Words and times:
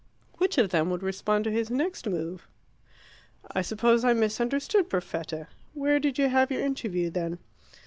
Which 0.39 0.57
of 0.57 0.71
them 0.71 0.89
would 0.89 1.03
respond 1.03 1.43
to 1.43 1.51
his 1.51 1.69
next 1.69 2.07
move? 2.09 2.47
"I 3.51 3.61
suppose 3.61 4.03
I 4.03 4.13
misunderstood 4.13 4.89
Perfetta. 4.89 5.47
Where 5.75 5.99
did 5.99 6.17
you 6.17 6.27
have 6.29 6.49
your 6.49 6.61
interview, 6.61 7.11
then?" 7.11 7.37